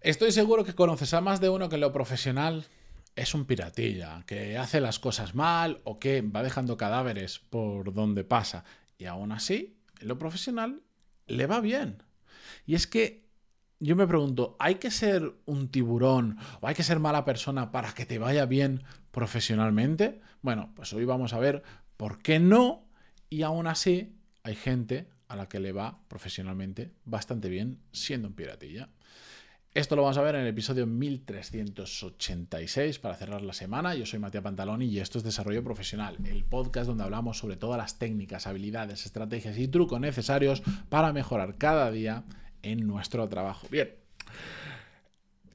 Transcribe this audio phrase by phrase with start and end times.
[0.00, 2.64] Estoy seguro que conoces a más de uno que en lo profesional
[3.16, 8.24] es un piratilla, que hace las cosas mal o que va dejando cadáveres por donde
[8.24, 8.64] pasa.
[8.96, 10.80] Y aún así, en lo profesional
[11.26, 12.02] le va bien.
[12.64, 13.28] Y es que
[13.78, 17.92] yo me pregunto, ¿hay que ser un tiburón o hay que ser mala persona para
[17.92, 20.22] que te vaya bien profesionalmente?
[20.40, 21.62] Bueno, pues hoy vamos a ver
[21.98, 22.88] por qué no
[23.28, 28.34] y aún así hay gente a la que le va profesionalmente bastante bien siendo un
[28.34, 28.88] piratilla.
[29.72, 33.94] Esto lo vamos a ver en el episodio 1386 para cerrar la semana.
[33.94, 37.78] Yo soy Matías Pantaloni y esto es Desarrollo Profesional, el podcast donde hablamos sobre todas
[37.78, 42.24] las técnicas, habilidades, estrategias y trucos necesarios para mejorar cada día
[42.62, 43.68] en nuestro trabajo.
[43.70, 43.94] Bien,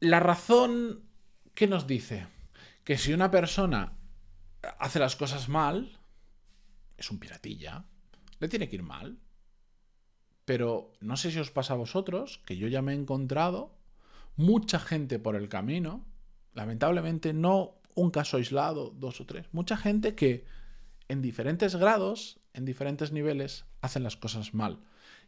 [0.00, 1.02] la razón
[1.52, 2.28] que nos dice
[2.84, 3.92] que si una persona
[4.78, 5.98] hace las cosas mal,
[6.96, 7.84] es un piratilla,
[8.40, 9.18] le tiene que ir mal.
[10.46, 13.76] Pero no sé si os pasa a vosotros, que yo ya me he encontrado
[14.38, 16.06] mucha gente por el camino,
[16.54, 20.46] lamentablemente no un caso aislado, dos o tres, mucha gente que
[21.08, 24.78] en diferentes grados, en diferentes niveles, hacen las cosas mal.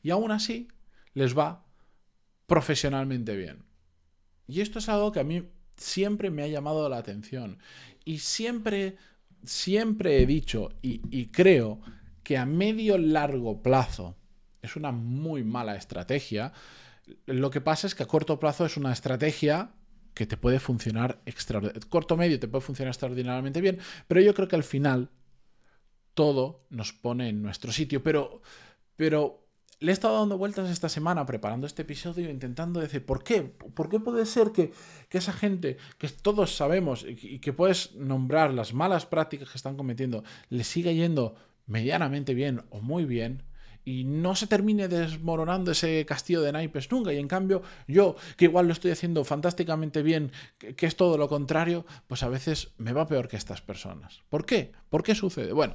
[0.02, 0.68] Y aún así
[1.12, 1.66] les va
[2.46, 3.64] profesionalmente bien.
[4.46, 7.58] Y esto es algo que a mí siempre me ha llamado la atención.
[8.04, 8.96] Y siempre,
[9.44, 11.80] siempre he dicho y, y creo
[12.22, 14.16] que a medio largo plazo
[14.62, 16.52] es una muy mala estrategia
[17.26, 19.72] lo que pasa es que a corto plazo es una estrategia
[20.14, 21.88] que te puede funcionar extraordinariamente.
[21.88, 25.10] Corto medio te puede funcionar extraordinariamente bien, pero yo creo que al final
[26.14, 28.02] todo nos pone en nuestro sitio.
[28.02, 28.42] Pero,
[28.96, 29.46] pero
[29.78, 33.42] le he estado dando vueltas esta semana preparando este episodio, intentando decir, ¿por qué?
[33.42, 34.72] ¿Por qué puede ser que,
[35.08, 39.76] que esa gente, que todos sabemos y que puedes nombrar las malas prácticas que están
[39.76, 41.36] cometiendo, le siga yendo
[41.66, 43.42] medianamente bien o muy bien?
[43.84, 47.12] Y no se termine desmoronando ese castillo de naipes nunca.
[47.12, 51.28] Y en cambio, yo, que igual lo estoy haciendo fantásticamente bien, que, es todo lo
[51.28, 54.20] contrario, pues a veces me va peor que estas personas.
[54.28, 54.72] ¿Por qué?
[54.88, 55.52] ¿Por qué sucede?
[55.52, 55.74] Bueno,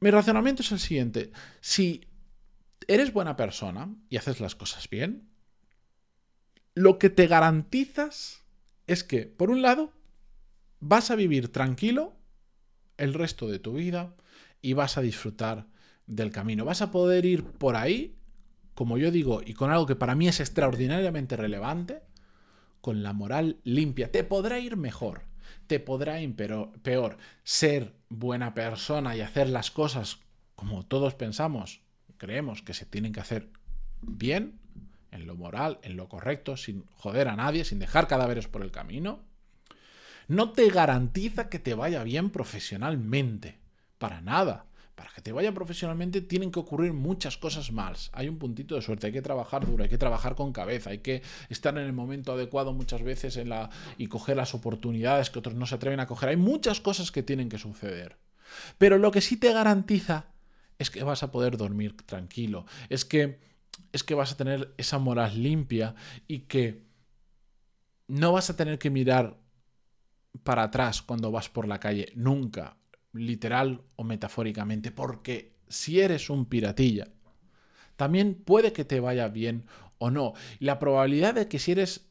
[0.00, 1.32] mi razonamiento es el siguiente.
[1.60, 2.06] Si
[2.86, 5.28] eres buena persona y haces las cosas bien,
[6.74, 8.42] lo que te garantizas
[8.86, 9.92] es que, por un lado,
[10.80, 12.14] vas a vivir tranquilo
[12.96, 14.14] el resto de tu vida,
[14.64, 15.66] y vas a disfrutar
[16.06, 16.64] del camino.
[16.64, 18.16] Vas a poder ir por ahí,
[18.74, 22.00] como yo digo, y con algo que para mí es extraordinariamente relevante,
[22.80, 24.10] con la moral limpia.
[24.10, 25.24] Te podrá ir mejor,
[25.66, 26.34] te podrá ir
[26.82, 27.18] peor.
[27.42, 30.20] Ser buena persona y hacer las cosas
[30.54, 31.82] como todos pensamos,
[32.16, 33.50] creemos que se tienen que hacer
[34.00, 34.60] bien,
[35.10, 38.70] en lo moral, en lo correcto, sin joder a nadie, sin dejar cadáveres por el
[38.70, 39.20] camino,
[40.26, 43.63] no te garantiza que te vaya bien profesionalmente.
[44.04, 44.66] Para nada.
[44.96, 48.10] Para que te vaya profesionalmente tienen que ocurrir muchas cosas más.
[48.12, 50.98] Hay un puntito de suerte, hay que trabajar duro, hay que trabajar con cabeza, hay
[50.98, 53.40] que estar en el momento adecuado muchas veces
[53.96, 56.28] y coger las oportunidades que otros no se atreven a coger.
[56.28, 58.18] Hay muchas cosas que tienen que suceder.
[58.76, 60.26] Pero lo que sí te garantiza
[60.78, 63.40] es que vas a poder dormir tranquilo, es que,
[63.90, 65.94] es que vas a tener esa moral limpia
[66.28, 66.84] y que
[68.08, 69.38] no vas a tener que mirar
[70.42, 72.76] para atrás cuando vas por la calle, nunca
[73.14, 77.08] literal o metafóricamente, porque si eres un piratilla,
[77.96, 79.64] también puede que te vaya bien
[79.98, 80.34] o no.
[80.58, 82.10] la probabilidad de que si eres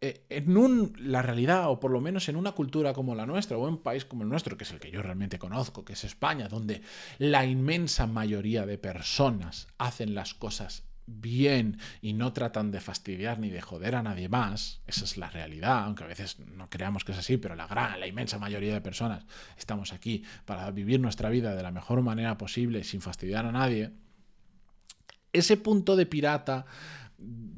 [0.00, 3.56] eh, en un, la realidad, o por lo menos en una cultura como la nuestra,
[3.56, 5.92] o en un país como el nuestro, que es el que yo realmente conozco, que
[5.92, 6.82] es España, donde
[7.18, 13.50] la inmensa mayoría de personas hacen las cosas bien y no tratan de fastidiar ni
[13.50, 17.12] de joder a nadie más, esa es la realidad, aunque a veces no creamos que
[17.12, 19.24] es así, pero la gran, la inmensa mayoría de personas
[19.56, 23.92] estamos aquí para vivir nuestra vida de la mejor manera posible sin fastidiar a nadie,
[25.32, 26.66] ese punto de pirata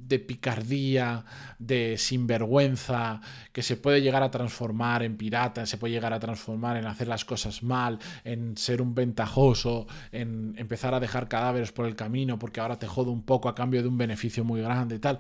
[0.09, 1.25] de picardía,
[1.59, 3.21] de sinvergüenza,
[3.53, 7.09] que se puede llegar a transformar en pirata, se puede llegar a transformar en hacer
[7.09, 12.39] las cosas mal, en ser un ventajoso, en empezar a dejar cadáveres por el camino
[12.39, 15.19] porque ahora te jodo un poco a cambio de un beneficio muy grande y tal.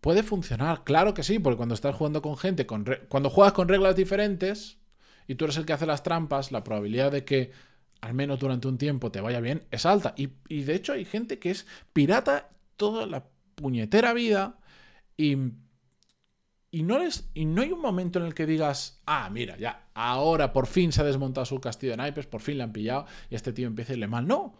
[0.00, 3.68] Puede funcionar, claro que sí, porque cuando estás jugando con gente, con cuando juegas con
[3.68, 4.78] reglas diferentes
[5.26, 7.50] y tú eres el que hace las trampas, la probabilidad de que
[8.00, 10.14] al menos durante un tiempo te vaya bien es alta.
[10.16, 13.24] Y, y de hecho hay gente que es pirata toda la
[13.58, 14.58] puñetera vida
[15.16, 15.36] y,
[16.70, 16.98] y, no
[17.34, 20.92] y no hay un momento en el que digas, ah, mira, ya, ahora por fin
[20.92, 23.66] se ha desmontado su castillo de naipes, por fin le han pillado y este tío
[23.66, 24.26] empieza a irle mal.
[24.26, 24.54] No,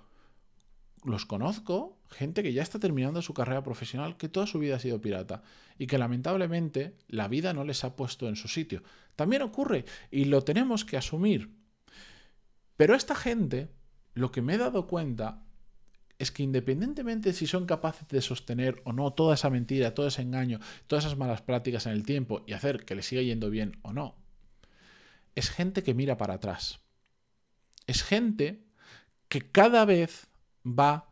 [1.05, 4.81] los conozco, gente que ya está terminando su carrera profesional, que toda su vida ha
[4.81, 5.43] sido pirata
[5.79, 8.83] y que lamentablemente la vida no les ha puesto en su sitio.
[9.15, 11.57] También ocurre y lo tenemos que asumir.
[12.77, 13.69] Pero esta gente,
[14.15, 15.45] lo que me he dado cuenta
[16.19, 20.23] es que independientemente si son capaces de sostener o no toda esa mentira, todo ese
[20.23, 23.79] engaño, todas esas malas prácticas en el tiempo y hacer que les siga yendo bien
[23.83, 24.17] o no,
[25.35, 26.81] es gente que mira para atrás.
[27.87, 28.67] Es gente
[29.29, 30.27] que cada vez
[30.67, 31.11] va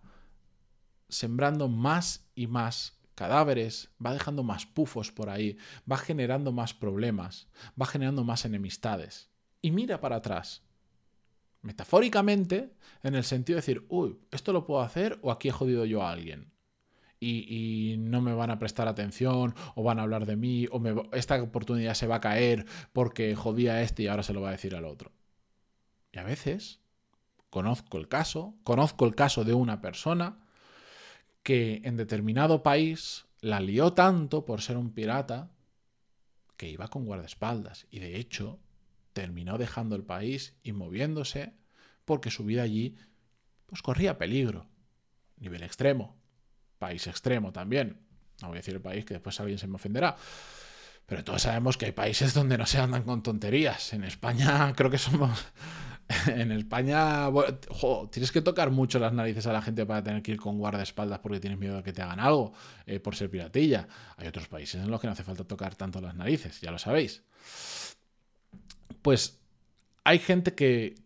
[1.09, 5.57] sembrando más y más cadáveres, va dejando más pufos por ahí,
[5.91, 7.49] va generando más problemas,
[7.81, 9.31] va generando más enemistades.
[9.63, 10.66] Y mira para atrás.
[11.67, 12.71] Metafóricamente,
[13.03, 16.01] en el sentido de decir, uy, esto lo puedo hacer o aquí he jodido yo
[16.01, 16.53] a alguien.
[17.19, 20.81] Y, no me van a prestar atención o van a hablar de mí o
[21.13, 24.51] esta oportunidad se va a caer porque jodía a este y ahora se lo va
[24.51, 25.11] a decir al otro.
[26.13, 26.79] Y a veces
[27.51, 30.39] conozco el caso, conozco el caso de una persona
[31.43, 35.51] que en determinado país la lió tanto por ser un pirata
[36.57, 38.61] que iba con guardaespaldas y de hecho
[39.17, 41.55] terminó dejando el país y moviéndose
[42.05, 42.97] porque su vida allí
[43.65, 44.69] pues corría peligro.
[45.39, 46.19] Nivel extremo,
[46.79, 48.03] país extremo también.
[48.43, 50.17] No voy a decir el país que después alguien se me ofenderá.
[51.07, 53.95] Pero todos sabemos que hay países donde no se andan con tonterías.
[53.95, 55.47] En España creo que somos
[56.27, 57.31] en España
[58.11, 61.21] tienes que tocar mucho las narices a la gente para tener que ir con guardaespaldas
[61.21, 62.53] porque tienes miedo de que te hagan algo
[62.85, 63.89] eh, por ser piratilla.
[64.19, 66.79] Hay otros países en los que no hace falta tocar tanto las narices, ya lo
[66.79, 67.23] sabéis.
[69.07, 69.39] Pues
[70.03, 70.97] hay gente que,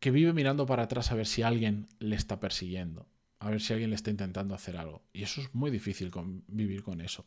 [0.00, 3.06] que vive mirando para atrás a ver si alguien le está persiguiendo,
[3.38, 5.02] a ver si alguien le está intentando hacer algo.
[5.12, 6.10] Y eso es muy difícil
[6.46, 7.26] vivir con eso.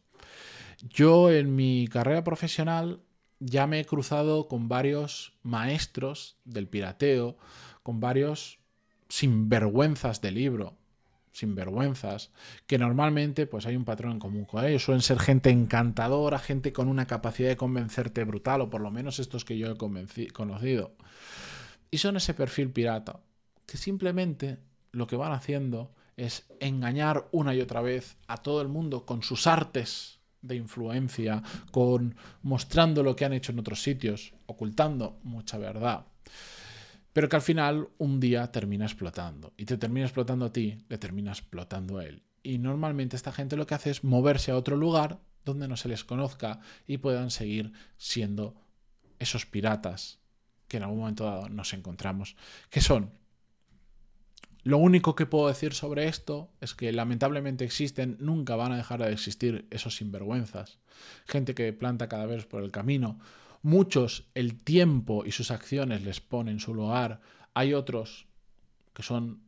[0.82, 3.04] Yo en mi carrera profesional
[3.40, 7.38] ya me he cruzado con varios maestros del pirateo,
[7.84, 8.58] con varios
[9.08, 10.79] sinvergüenzas de libro,
[11.32, 12.32] sinvergüenzas,
[12.68, 14.84] que normalmente pues hay un patrón en común con ellos.
[14.84, 19.20] Suelen ser gente encantadora, gente con una capacidad de convencerte brutal, o por lo menos
[19.20, 20.96] estos que yo he conocido.
[21.92, 23.20] Y son ese perfil pirata,
[23.66, 24.58] que simplemente
[24.92, 29.24] lo que van haciendo es engañar una y otra vez a todo el mundo con
[29.24, 35.58] sus artes de influencia, con mostrando lo que han hecho en otros sitios, ocultando mucha
[35.58, 36.06] verdad.
[37.20, 39.52] Pero que al final un día termina explotando.
[39.58, 42.24] Y te termina explotando a ti, le termina explotando a él.
[42.44, 45.90] Y normalmente esta gente lo que hace es moverse a otro lugar donde no se
[45.90, 48.56] les conozca y puedan seguir siendo
[49.20, 50.20] esos piratas
[50.70, 52.38] que en algún momento dado nos encontramos,
[52.70, 53.12] que son
[54.64, 59.04] lo único que puedo decir sobre esto es que lamentablemente existen, nunca van a dejar
[59.04, 60.80] de existir esos sinvergüenzas.
[61.26, 63.20] Gente que planta cada vez por el camino.
[63.62, 67.22] Muchos el tiempo y sus acciones les ponen en su lugar.
[67.54, 68.28] Hay otros
[68.94, 69.42] que son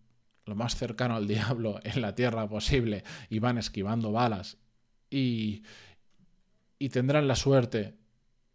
[0.45, 4.57] lo más cercano al diablo en la tierra posible y van esquivando balas
[5.09, 5.63] y,
[6.79, 7.95] y tendrán la suerte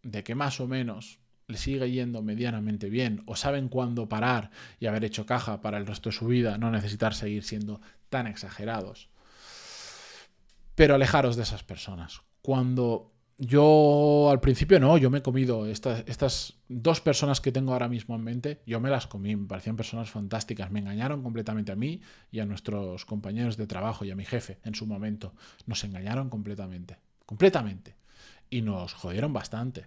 [0.03, 4.87] de que más o menos le sigue yendo medianamente bien o saben cuándo parar y
[4.87, 9.09] haber hecho caja para el resto de su vida, no necesitar seguir siendo tan exagerados.
[10.75, 12.21] Pero alejaros de esas personas.
[12.41, 17.73] Cuando yo al principio no, yo me he comido estas, estas dos personas que tengo
[17.73, 21.71] ahora mismo en mente, yo me las comí, me parecían personas fantásticas, me engañaron completamente
[21.71, 22.01] a mí
[22.31, 25.33] y a nuestros compañeros de trabajo y a mi jefe en su momento.
[25.67, 27.95] Nos engañaron completamente, completamente.
[28.49, 29.85] Y nos jodieron bastante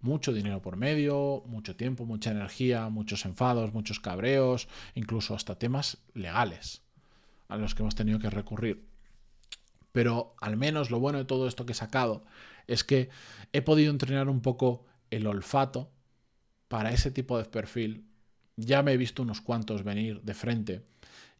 [0.00, 5.98] mucho dinero por medio, mucho tiempo, mucha energía, muchos enfados, muchos cabreos, incluso hasta temas
[6.14, 6.82] legales
[7.48, 8.88] a los que hemos tenido que recurrir.
[9.92, 12.24] Pero al menos lo bueno de todo esto que he sacado
[12.70, 13.10] es que
[13.52, 15.90] he podido entrenar un poco el olfato
[16.68, 18.06] para ese tipo de perfil.
[18.56, 20.86] Ya me he visto unos cuantos venir de frente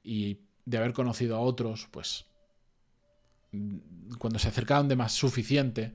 [0.02, 2.26] y de haber conocido a otros, pues
[4.18, 5.94] cuando se acercaban de más suficiente,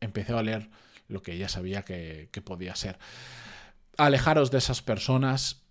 [0.00, 0.70] empecé a leer
[1.08, 2.98] lo que ella sabía que, podía ser.
[3.98, 5.62] Alejaros de esas personas.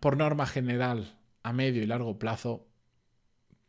[0.00, 2.66] por norma general, a medio y largo plazo,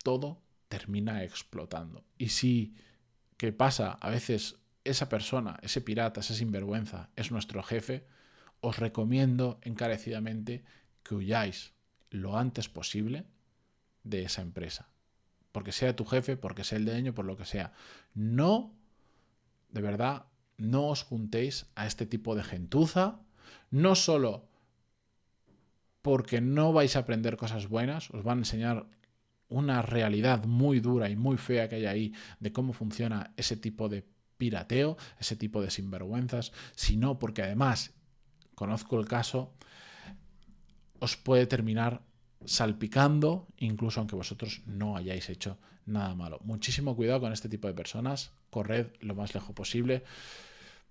[0.03, 0.43] todo
[0.74, 2.03] termina explotando.
[2.18, 2.75] Y si,
[3.38, 3.92] ¿qué pasa?
[4.01, 8.08] A veces esa persona, ese pirata, ese sinvergüenza, es nuestro jefe,
[8.60, 10.63] os recomiendo encarecidamente
[11.03, 11.74] que huyáis
[12.10, 13.25] lo antes posible
[14.03, 14.89] de esa empresa.
[15.51, 17.72] Porque sea tu jefe, porque sea el dueño, por lo que sea.
[18.15, 18.74] No
[19.70, 20.25] de verdad,
[20.58, 23.20] no os juntéis a este tipo de gentuza,
[23.70, 24.48] no solo
[26.01, 28.88] porque no vais a aprender cosas buenas, os van a enseñar
[29.54, 33.88] una realidad muy dura y muy fea que hay ahí de cómo funciona ese tipo
[33.88, 34.06] de
[34.38, 37.94] pirateo, ese tipo de sinvergüenzas, sino porque además,
[38.56, 39.54] conozco el caso,
[41.00, 42.02] os puede terminar
[42.46, 46.40] salpicando, incluso aunque vosotros no hayáis hecho nada malo.
[46.44, 50.04] Muchísimo cuidado con este tipo de personas, corred lo más lejos posible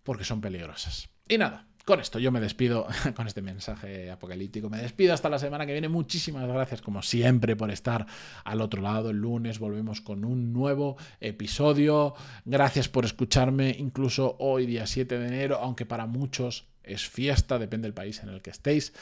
[0.03, 1.09] porque son peligrosas.
[1.29, 2.87] Y nada, con esto yo me despido,
[3.17, 5.89] con este mensaje apocalíptico, me despido hasta la semana que viene.
[5.89, 8.07] Muchísimas gracias como siempre por estar
[8.45, 9.11] al otro lado.
[9.11, 12.15] El lunes volvemos con un nuevo episodio.
[12.45, 17.87] Gracias por escucharme incluso hoy día 7 de enero, aunque para muchos es fiesta, depende
[17.87, 18.93] del país en el que estéis.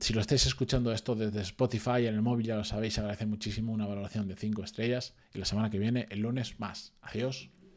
[0.00, 3.72] si lo estáis escuchando esto desde Spotify en el móvil, ya lo sabéis, agradece muchísimo
[3.72, 5.14] una valoración de 5 estrellas.
[5.34, 6.92] Y la semana que viene, el lunes, más.
[7.02, 7.50] Adiós.